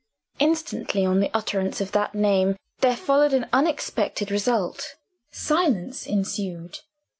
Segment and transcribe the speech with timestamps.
[0.39, 4.95] Instantly on the utterance of that name, there followed an unexpected result.
[5.31, 6.79] Silence ensued.